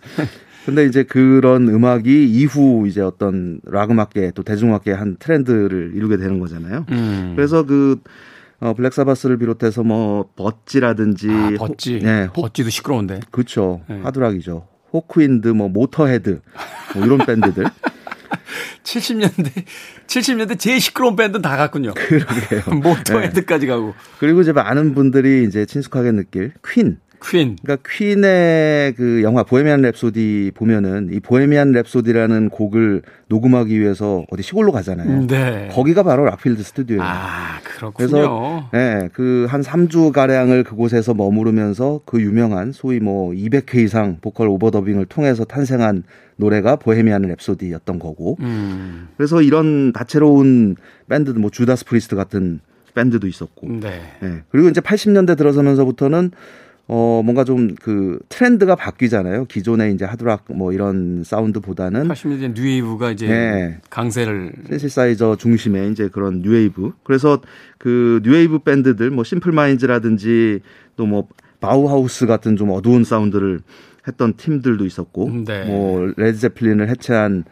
[0.67, 6.39] 근데 이제 그런 음악이 이후 이제 어떤 락 음악계 또 대중음악계 한 트렌드를 이루게 되는
[6.39, 6.87] 거잖아요.
[6.93, 7.33] 음.
[7.35, 7.99] 그래서 그
[8.63, 13.19] 어, 블랙사바스를 비롯해서 뭐 버지라든지 아, 버지, 호, 네, 버지도 시끄러운데.
[13.33, 13.81] 그렇죠.
[13.89, 14.01] 네.
[14.05, 14.69] 하드락이죠.
[14.93, 16.41] 호크윈드, 뭐 모터헤드,
[16.95, 17.65] 뭐 이런 밴드들.
[18.85, 19.65] 70년대
[20.07, 21.93] 70년대 제일 시끄러운 밴드는 다 갔군요.
[21.95, 22.63] 그러게요.
[22.81, 23.73] 모터헤드까지 네.
[23.73, 23.95] 가고.
[24.21, 27.01] 그리고 이제 많은 분들이 이제 친숙하게 느낄 퀸.
[27.23, 27.57] 퀸.
[27.63, 34.73] 그러니까 퀸의 그 영화 보헤미안 랩소디 보면은 이 보헤미안 랩소디라는 곡을 녹음하기 위해서 어디 시골로
[34.73, 35.27] 가잖아요.
[35.27, 35.69] 네.
[35.73, 37.03] 거기가 바로 락필드 스튜디오예요.
[37.03, 37.93] 아, 그렇군요.
[37.97, 45.07] 그래서 네, 그한 3주 가량을 그곳에서 머무르면서 그 유명한 소위 뭐 200회 이상 보컬 overdubbing을
[45.07, 46.05] 통해서 탄생한
[46.37, 48.37] 노래가 보헤미안 랩소디였던 거고.
[48.41, 49.09] 음.
[49.17, 50.77] 그래서 이런 다채로운
[51.09, 52.61] 밴드도 뭐 주다스 프리스트 같은
[52.95, 53.69] 밴드도 있었고.
[53.69, 54.01] 네.
[54.21, 54.43] 네.
[54.51, 56.31] 그리고 이제 80년대 들어서면서부터는
[56.89, 59.47] 어, 뭔가 좀 그 트렌드가 바뀌잖아요.
[59.47, 63.81] 기존의 이제 하드락 뭐 이런 사운드보다는 80년대 뉴웨이브가 이제 네.
[63.91, 66.93] 강세를 신시사이저 중심의 이제 그런 뉴웨이브.
[67.05, 67.41] 그래서
[67.79, 70.61] 그 뉴웨이브 밴드들 뭐 심플 마인즈라든지
[70.97, 71.29] 또 뭐
[71.61, 73.61] 바우하우스 같은 좀 어두운 사운드를
[74.07, 75.65] 했던 팀들도 있었고 네.
[75.65, 77.45] 뭐 레드 제플린을 해체한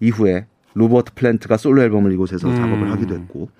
[0.00, 2.54] 이후에 로버트 플랜트가 솔로 앨범을 이곳에서 음.
[2.54, 3.50] 작업을 하기도 했고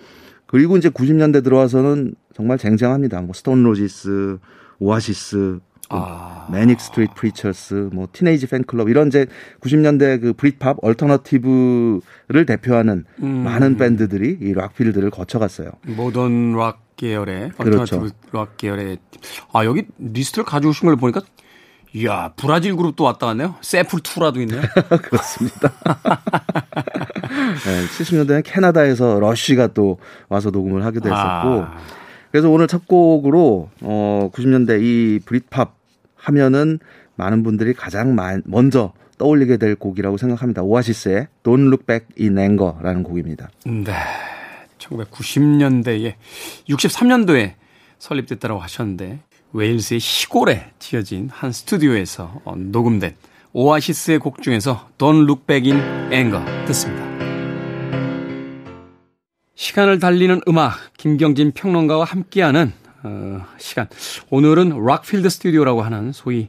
[0.47, 3.21] 그리고 이제 90년대 들어와서는 정말 쟁쟁합니다.
[3.21, 4.39] 뭐 스톤 로지스
[4.79, 6.49] 오아시스, 아.
[6.51, 9.27] 매닉 스트리트 프리처스, 뭐 틴에이지 팬클럽 이런 이제
[9.61, 13.29] 90년대 그 Britpop alternative를 대표하는 음.
[13.45, 15.71] 많은 밴드들이 이 락필드를 거쳐갔어요.
[15.87, 17.97] modern rock 계열의 그렇죠.
[17.97, 18.99] alternative rock 계열의
[19.53, 21.21] 아 여기 리스트를 가져오신 걸 보니까
[21.95, 23.55] 이야 브라질 그룹도 왔다 갔네요.
[23.61, 24.63] 세풀투라도 있네요.
[25.03, 25.73] 그렇습니다.
[27.65, 31.79] 네, 70년대는 캐나다에서 러쉬가 또 와서 녹음을 하기도 했었고 아.
[32.37, 35.75] 그래서 오늘 첫 곡으로 어 90년대 이 브릿팝
[36.17, 36.79] 하면은
[37.15, 40.61] 많은 분들이 가장 먼저 떠올리게 될 곡이라고 생각합니다.
[40.61, 43.49] 오아시스의 Don't Look Back in Anger라는 곡입니다.
[43.65, 43.95] 네.
[44.77, 46.13] 1990년대에
[46.69, 47.55] 63년도에
[47.99, 49.21] 설립됐다고 하셨는데
[49.55, 53.17] 웨일스의 시골에 지어진 한 스튜디오에서 어, 녹음된
[53.55, 57.06] 오아시스의 곡 중에서 Don't Look Back in Anger 듣습니다.
[59.57, 63.89] 시간을 달리는 음악 김경진 평론가와 함께하는 어, 시간.
[64.31, 66.49] 오늘은 락필드 스튜디오라고 하는 소위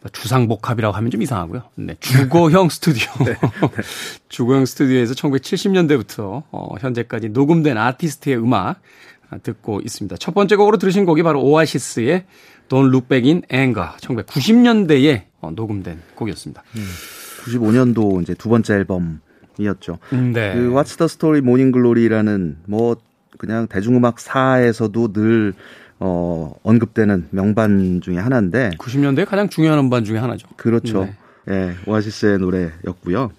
[0.00, 1.62] 뭐 주상복합이라고 하면 좀 이상하고요.
[1.74, 3.10] 네, 주거형 스튜디오.
[3.26, 3.36] 네, 네.
[4.28, 8.80] 주거형 스튜디오에서 1970년대부터 어, 현재까지 녹음된 아티스트의 음악
[9.42, 10.16] 듣고 있습니다.
[10.18, 12.26] 첫 번째 곡으로 들으신 곡이 바로 오아시스의
[12.68, 16.62] Don't Look Back in Anger 1990년대에 어, 녹음된 곡이었습니다.
[16.76, 16.86] 음,
[17.44, 19.20] 95년도 이제 두 번째 앨범
[19.58, 19.98] 이었죠.
[20.10, 20.54] 네.
[20.54, 22.96] 그 What's the Story Morning Glory라는 뭐
[23.38, 25.54] 그냥 대중음악사에서도 늘
[25.98, 30.48] 어, 언급되는 명반 중에 하나인데 90년대 가장 중요한 음반 중에 하나죠.
[30.56, 31.04] 그렇죠.
[31.04, 31.14] 네.
[31.48, 33.30] 예, 오아시스의 노래였고요.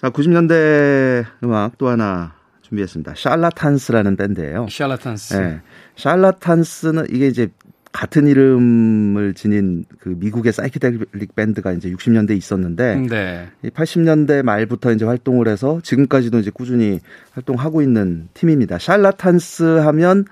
[0.00, 3.14] 자, 90년대 음악 또 하나 준비했습니다.
[3.16, 4.66] 샬라탄스라는 밴드예요.
[4.68, 5.34] 샬라탄스.
[5.34, 5.60] 예.
[5.96, 7.48] 샬라탄스는 이게 이제
[7.92, 13.48] 같은 이름을 지닌 그 미국의 사이키델릭 밴드가 이제 60년대에 있었는데 네.
[13.64, 17.00] 80년대 말부터 이제 활동을 해서 지금까지도 이제 꾸준히
[17.32, 18.78] 활동하고 있는 팀입니다.
[18.78, 20.24] 샬라탄스 하면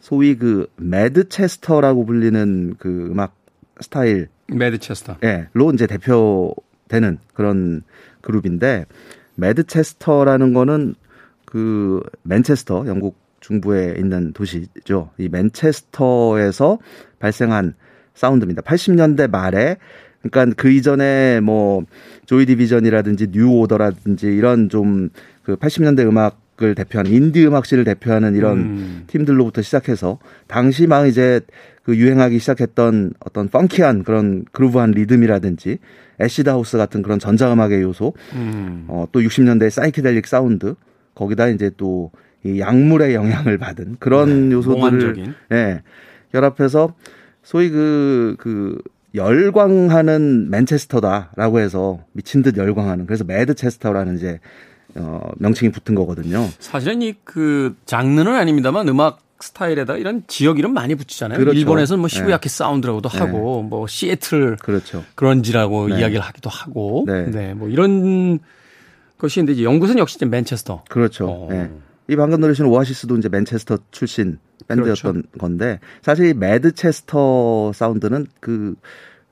[0.00, 3.34] 소위 그 Madchester라고 불리는 그 음악
[3.80, 5.16] 스타일 Madchester.
[5.24, 7.82] 예, 로 이제 대표되는 그런
[8.20, 8.86] 그룹인데
[9.34, 10.94] Madchester라는 거는
[11.44, 15.10] 그 맨체스터 영국 중부에 있는 도시죠.
[15.18, 16.78] 이 맨체스터에서
[17.18, 17.74] 발생한
[18.14, 18.62] 사운드입니다.
[18.62, 19.76] 80년대 말에
[20.22, 21.84] 그러니까 그 이전에 뭐
[22.26, 25.10] 조이 디비전이라든지 뉴 오더라든지 이런 좀
[25.50, 29.04] 그 80년대 음악을 대표하는 인디 음악 scene을 대표하는 이런 음.
[29.06, 31.40] 팀들로부터 시작해서 당시 막 이제
[31.82, 35.78] 그 유행하기 시작했던 어떤 funky한 그런 groove한 리듬이라든지
[36.20, 38.84] acid house 같은 그런 전자음악의 요소, 음.
[38.88, 40.74] 어, 또 60년대 사이키델릭 사운드,
[41.14, 42.12] 거기다 이제 또
[42.44, 45.34] 이 약물의 영향을 받은 그런 네, 요소들을 몽환적인.
[45.52, 45.82] 예,
[46.32, 46.94] 결합해서
[47.42, 48.78] 소위 그, 그,
[49.14, 54.38] 열광하는 맨체스터다라고 해서 미친 듯 열광하는 그래서 Madchester라는 이제
[54.94, 56.48] 어, 명칭이 붙은 거거든요.
[56.60, 61.38] 사실은 이 그 장르는 아닙니다만 음악 스타일에다 이런 지역 이름 많이 붙이잖아요.
[61.38, 61.58] 그렇죠.
[61.58, 62.56] 일본에서는 뭐 시부야케이 네.
[62.56, 65.02] 사운드라고도 하고 뭐 시애틀 그렇죠.
[65.14, 65.98] grunge라고 네.
[66.00, 67.24] 이야기를 하기도 하고 네.
[67.30, 67.54] 네.
[67.54, 68.38] 뭐 이런
[69.18, 70.84] 것이 이제 영국은 역시 이제 맨체스터.
[70.88, 71.26] 그렇죠.
[71.28, 71.80] 어.
[72.10, 72.14] 예.
[72.14, 75.28] 이 방금 들으신 오아시스도 이제 맨체스터 출신 밴드였던 그렇죠.
[75.38, 78.74] 건데 사실 이 Madchester 사운드는 그,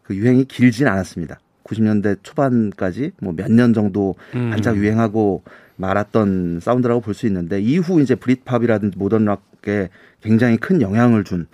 [0.02, 1.38] 그 유행이 길진 않았습니다.
[1.64, 4.50] 90년대 초반까지 뭐 몇 년 정도 음.
[4.50, 5.42] 반짝 유행하고
[5.76, 9.90] 말았던 사운드라고 볼 수 있는데 이후 이제 Britpop이라든지 modern rock에
[10.22, 11.46] 굉장히 큰 영향을 준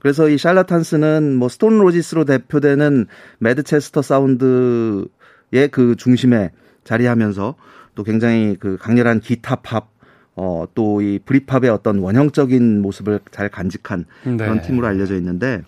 [0.00, 3.06] 그래서 이 샬라탄스는 뭐 스톤 로지스로 대표되는
[3.38, 6.50] Madchester 사운드의 그 중심에
[6.84, 7.54] 자리하면서
[7.94, 9.91] 또 굉장히 그 강렬한 기타 팝,
[10.34, 14.36] 어, 또 이 Britpop의 어떤 원형적인 모습을 잘 간직한 네.
[14.36, 15.62] 그런 팀으로 알려져 있는데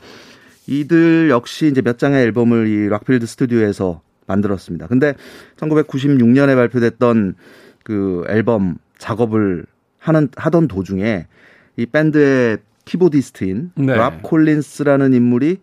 [0.67, 4.87] 이들 역시 이제 몇 장의 앨범을 이 락필드 스튜디오에서 만들었습니다.
[4.87, 5.15] 근데
[5.57, 7.35] 1996년에 발표됐던
[7.83, 9.67] 그 앨범 작업을
[9.99, 11.27] 하는 하던 도중에
[11.77, 13.95] 이 밴드의 키보디스트인 네.
[13.95, 15.59] 랍 콜린스라는 인물이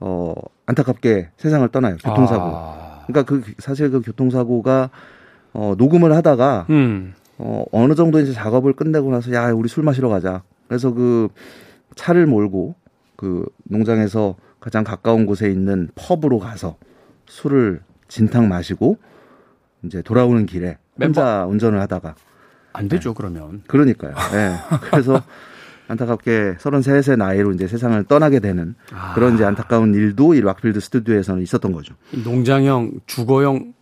[0.00, 0.34] 어
[0.66, 1.96] 안타깝게 세상을 떠나요.
[1.98, 2.44] 교통사고.
[2.44, 3.04] 아.
[3.06, 4.90] 그러니까 그 사실 그 교통사고가
[5.52, 7.14] 어 녹음을 하다가 음.
[7.44, 10.42] 어 어느 정도 이제 작업을 끝내고 나서 야 우리 술 마시러 가자.
[10.68, 11.28] 그래서 그
[11.96, 12.76] 차를 몰고
[13.16, 16.76] 그 농장에서 가장 가까운 곳에 있는 펍으로 가서
[17.26, 18.98] 술을 진탕 마시고
[19.82, 22.14] 이제 돌아오는 길에 혼자 운전을 하다가
[22.72, 23.62] 안 되죠 그러면.
[23.66, 24.14] 그러니까요.
[24.34, 24.52] 예.
[24.90, 25.20] 그래서
[25.88, 29.14] 안타깝게 33세 나이로 이제 세상을 떠나게 되는 아.
[29.14, 31.94] 그런 이제 안타까운 일도 이 락필드 스튜디오에서는 있었던 거죠.
[32.12, 33.74] 이 농장형 주거형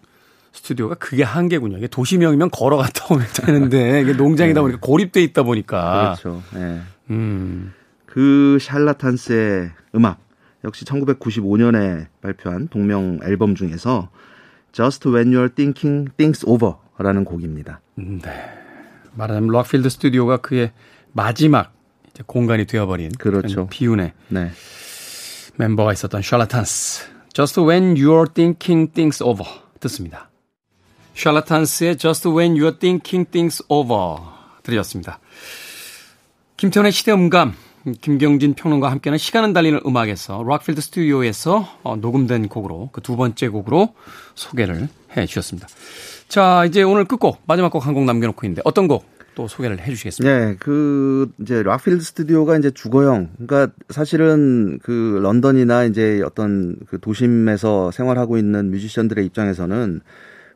[0.52, 1.78] 스튜디오가 그게 한계군요.
[1.78, 6.16] 이게 도시명이면 걸어갔다 오면 되는데 이게 농장이다 보니까 고립돼 있다 보니까.
[6.16, 6.22] 네.
[6.22, 6.42] 그렇죠.
[6.56, 6.80] 예.
[7.10, 7.72] 음.
[8.06, 10.18] 그 샬라탄스의 음악
[10.64, 14.10] 역시 1995년에 발표한 동명 앨범 중에서
[14.72, 17.80] Just When You're Thinking Things Over라는 곡입니다.
[17.94, 18.20] 네.
[19.14, 20.72] 말하자면 락필드 스튜디오가 그의
[21.12, 21.72] 마지막
[22.10, 23.66] 이제 공간이 되어버린 그렇죠.
[23.68, 24.50] 비운의 네.
[25.56, 27.08] 멤버가 있었던 샬라탄스.
[27.32, 29.48] Just when you're thinking things over
[29.80, 30.30] 듣습니다.
[31.20, 34.22] 샬라탄스의 Just when you're thinking things over
[34.62, 35.18] 들으셨습니다.
[36.56, 37.52] 김태훈의 시대음감
[38.00, 43.94] 김경진 평론가와 함께하는 시간은 달리는 음악에서 락필드 스튜디오에서 어, 녹음된 곡으로 그 두 번째 곡으로
[44.35, 45.68] 소개를 해 주셨습니다.
[46.28, 49.04] 자 이제 오늘 끝곡 마지막 곡 한 곡 남겨놓고 있는데 어떤 곡
[49.35, 50.38] 또 소개를 해 주시겠습니까?
[50.38, 53.30] 네, 그 이제 락필드 스튜디오가 이제 주거형.
[53.37, 60.00] 그러니까 사실은 그 런던이나 이제 어떤 그 도심에서 생활하고 있는 뮤지션들의 입장에서는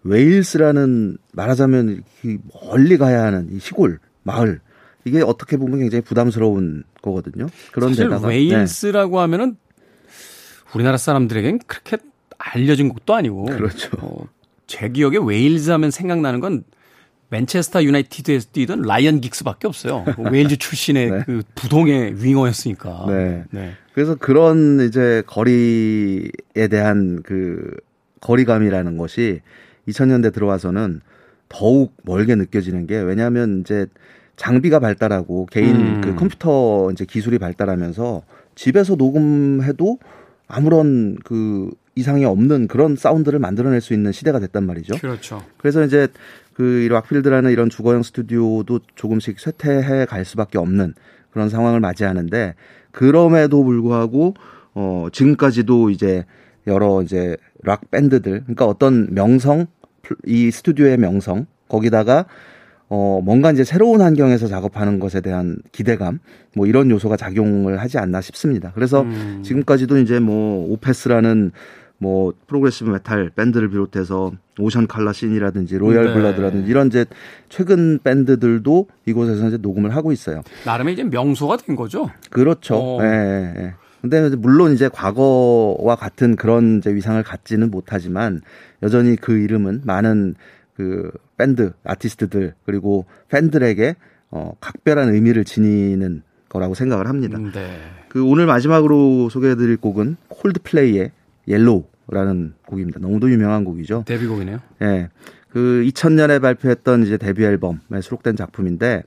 [0.04, 4.60] 웨일스라는 말하자면 이 멀리 가야 하는 이 시골 마을
[5.04, 7.48] 이게 어떻게 보면 굉장히 부담스러운 거거든요.
[7.48, 8.28] 사실 그런데다가 네.
[8.28, 9.56] 웨일스라고 하면은
[10.74, 11.98] 우리나라 사람들에겐 그렇게
[12.38, 13.90] 알려진 것도 아니고 그렇죠.
[14.00, 14.26] 어,
[14.66, 16.64] 제 기억에 웨일즈 하면 생각나는 건
[17.30, 20.04] 맨체스터 유나이티드에서 뛰던 라이언 긱스밖에 없어요.
[20.30, 21.22] 웨일즈 출신의 네.
[21.26, 23.06] 그 부동의 윙어였으니까.
[23.50, 23.74] 네.
[23.92, 27.74] 그래서 그런 이제 거리에 대한 그
[28.20, 29.40] 거리감이라는 것이
[29.88, 31.00] 2000년대 들어와서는
[31.48, 33.86] 더욱 멀게 느껴지는 게 왜냐하면 이제
[34.36, 36.00] 장비가 발달하고 개인 음.
[36.00, 38.22] 그 컴퓨터 이제 기술이 발달하면서
[38.54, 39.98] 집에서 녹음해도
[40.48, 44.96] 아무런 그 이상이 없는 그런 사운드를 만들어낼 수 있는 시대가 됐단 말이죠.
[44.98, 45.42] 그렇죠.
[45.58, 46.08] 그래서 이제
[46.54, 50.94] 그 락필드라는 이런 주거형 스튜디오도 조금씩 쇠퇴해 갈 수밖에 없는
[51.30, 52.54] 그런 상황을 맞이하는데
[52.90, 54.34] 그럼에도 불구하고
[54.74, 56.24] 어 지금까지도 이제
[56.66, 59.66] 여러 이제 락 밴드들 그러니까 어떤 명성
[60.26, 62.26] 이 스튜디오의 명성 거기다가
[62.88, 66.20] 어 뭔가 이제 새로운 환경에서 작업하는 것에 대한 기대감
[66.54, 68.72] 뭐 이런 요소가 작용을 하지 않나 싶습니다.
[68.74, 69.40] 그래서 음.
[69.42, 71.52] 지금까지도 이제 뭐 오페스라는
[71.98, 76.12] 뭐 progressive metal 밴드를 비롯해서 오션 칼라 씬이라든지 로얄 네.
[76.12, 77.06] 블러드라든지 이런 이제
[77.48, 80.42] 최근 밴드들도 이곳에서 이제 녹음을 하고 있어요.
[80.66, 82.10] 나름의 이제 명소가 된 거죠.
[82.30, 82.76] 그렇죠.
[82.76, 82.98] 어.
[83.02, 83.08] 예.
[83.08, 83.74] 네, 네.
[84.04, 88.42] 근데 물론 이제 과거와 같은 그런 이제 위상을 갖지는 못하지만
[88.82, 90.34] 여전히 그 이름은 많은
[90.74, 93.96] 그 밴드 아티스트들 그리고 팬들에게
[94.30, 97.38] 어 각별한 의미를 지니는 거라고 생각을 합니다.
[97.38, 97.80] 네.
[98.10, 101.10] 그 오늘 마지막으로 소개해드릴 곡은 콜드플레이의
[101.48, 103.00] Yellow라는 곡입니다.
[103.00, 104.04] 너무도 유명한 곡이죠.
[104.06, 104.60] 데뷔곡이네요.
[104.82, 104.84] 예.
[104.84, 105.08] 네.
[105.48, 109.04] 그 2000년에 발표했던 이제 데뷔 앨범에 수록된 작품인데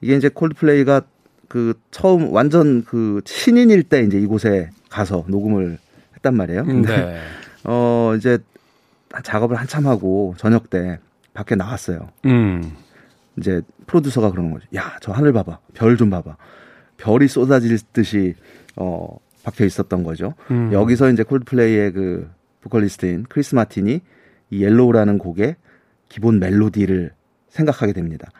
[0.00, 1.02] 이게 이제 콜드플레이가
[1.48, 5.78] 그 처음 완전 그 신인일 때 이제 이곳에 가서 녹음을
[6.16, 6.64] 했단 말이에요.
[6.64, 7.20] 근데 네.
[7.64, 8.38] 어 이제
[9.22, 10.98] 작업을 한참 하고 저녁 때
[11.34, 12.08] 밖에 나왔어요.
[12.26, 12.72] 음.
[13.38, 14.66] 이제 프로듀서가 그러는 거죠.
[14.74, 15.58] 야, 저 하늘 봐봐.
[15.74, 16.36] 별 좀 봐봐.
[16.96, 18.34] 별이 쏟아질 듯이
[18.76, 20.34] 어 박혀 있었던 거죠.
[20.50, 20.70] 음.
[20.72, 22.28] 여기서 이제 콜드플레이의 그
[22.62, 24.00] 보컬리스트인 크리스 마틴이
[24.50, 25.56] 이 Yellow라는 곡의
[26.08, 27.12] 기본 멜로디를
[27.50, 28.30] 생각하게 됩니다.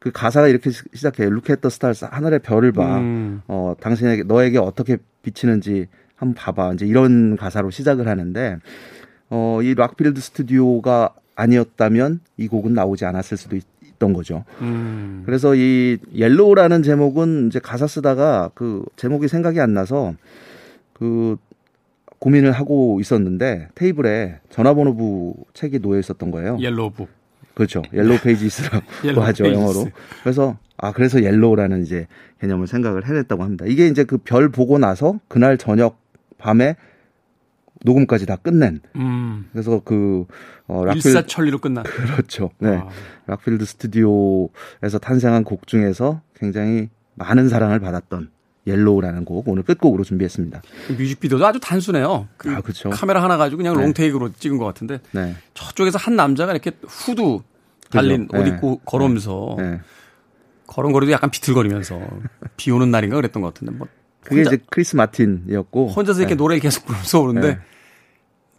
[0.00, 1.28] 그 가사가 이렇게 시작해요.
[1.28, 2.04] Look at the stars.
[2.04, 2.98] 하늘의 별을 봐.
[2.98, 3.42] 음.
[3.46, 5.86] 어, 당신에게, 너에게 어떻게 비치는지
[6.16, 6.72] 한번 봐봐.
[6.74, 8.56] 이제 이런 가사로 시작을 하는데,
[9.28, 13.64] 어, 이 락필드 스튜디오가 아니었다면 이 곡은 나오지 않았을 수도 있,
[14.00, 14.44] 던 거죠.
[14.62, 15.24] 음.
[15.26, 20.14] 그래서 이 Yellow라는 제목은 이제 가사 쓰다가 그 제목이 생각이 안 나서
[20.94, 21.36] 그
[22.18, 26.56] 고민을 하고 있었는데 테이블에 전화번호부 책이 놓여 있었던 거예요.
[26.58, 27.19] Yellow book.
[27.54, 27.82] 그렇죠.
[27.92, 28.84] Yellow Pages라고
[29.22, 29.60] 하죠 Pages.
[29.62, 29.90] 영어로.
[30.22, 32.06] 그래서 아 그래서 Yellow라는 이제
[32.40, 33.64] 개념을 생각을 해냈다고 합니다.
[33.68, 35.98] 이게 이제 그 별 보고 나서 그날 저녁
[36.38, 36.76] 밤에
[37.84, 38.80] 녹음까지 다 끝낸.
[38.96, 39.46] 음.
[39.52, 40.26] 그래서 그
[40.66, 41.82] 어, 락필드 일사천리로 끝난.
[41.88, 42.50] 그렇죠.
[42.58, 42.76] 네.
[42.76, 42.88] 아.
[43.26, 48.30] 락필드 스튜디오에서 탄생한 곡 중에서 굉장히 많은 사랑을 받았던
[48.70, 50.62] Yellow라는 곡 오늘 끝곡으로 준비했습니다.
[50.96, 52.28] 뮤직비디오도 아주 단순해요.
[52.36, 52.90] 그 아, 그렇죠.
[52.90, 53.82] 카메라 하나 가지고 그냥 네.
[53.82, 55.34] 롱테이크로 찍은 것 같은데 네.
[55.54, 57.38] 저쪽에서 한 남자가 이렇게 후드
[57.90, 58.48] 달린 그렇죠.
[58.50, 58.80] 옷 입고 네.
[58.84, 59.80] 걸으면서 네.
[60.66, 62.00] 걸음걸이도 약간 비틀거리면서
[62.56, 63.88] 비 오는 날인가 그랬던 것 같은데 뭐
[64.22, 66.38] 그게 이제 크리스 마틴이었고 혼자서 이렇게 네.
[66.38, 67.58] 노래를 계속 부르면서 오는데 네.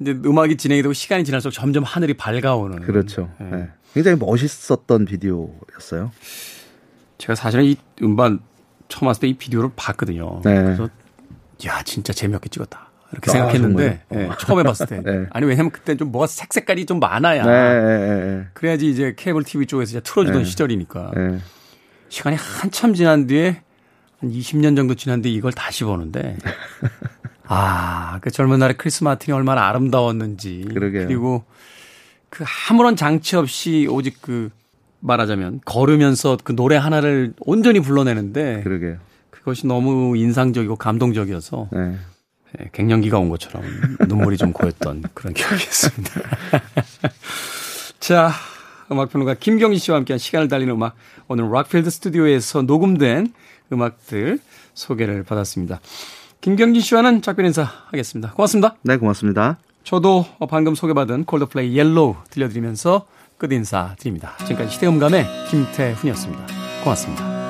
[0.02, 3.30] 이제 음악이 진행이 되고 시간이 지날수록 점점 하늘이 밝아오는 그렇죠.
[3.94, 6.12] 굉장히 멋있었던 비디오였어요.
[7.20, 8.40] 제가 사실은 이 음반
[8.92, 10.42] 처음 왔을 때 이 비디오를 봤거든요.
[10.44, 10.62] 네.
[10.62, 10.90] 그래서
[11.66, 12.90] 야 진짜 재미없게 찍었다.
[13.14, 15.26] 이렇게 아, 생각했는데 네, 처음에 봤을 때 네.
[15.32, 20.00] 아니 왜냐면 그때 좀 뭐가 색 색깔이 좀 많아야 네, 그래야지 이제 케이블 TV 쪽에서
[20.02, 21.12] 틀어주던 시절이니까
[22.08, 23.62] 시간이 한참 지난 뒤에
[24.20, 26.38] 한 20년 정도 지난 뒤에 이걸 다시 보는데
[27.48, 31.08] 아 그 젊은 날의 크리스 마틴이 얼마나 아름다웠는지 그러게요.
[31.08, 31.44] 그리고
[32.30, 34.50] 그 아무런 장치 없이 오직 그
[35.02, 38.98] 말하자면 걸으면서 그 노래 하나를 온전히 불러내는데 그러게요.
[39.30, 41.96] 그것이 너무 인상적이고 감동적이어서 네.
[42.58, 43.64] 네, 갱년기가 온 것처럼
[44.08, 46.22] 눈물이 좀 고였던 그런 기억이 있습니다.
[48.00, 48.32] 자,
[48.92, 50.96] 음악평론가 김경진 씨와 함께한 시간을 달리는 음악
[51.28, 53.34] 오늘 락필드 스튜디오에서 녹음된
[53.72, 54.40] 음악들
[54.74, 55.80] 소개를 받았습니다.
[56.42, 58.34] 김경진 씨와는 작별 인사하겠습니다.
[58.34, 58.76] 고맙습니다.
[58.82, 59.58] 네, 고맙습니다.
[59.84, 63.06] 저도 방금 소개받은 콜드플레이 Yellow 들려드리면서
[63.42, 64.34] 끝 인사 드립니다.
[64.46, 66.46] 지금까지 시대음감의 김태훈이었습니다.
[66.84, 67.41] 고맙습니다.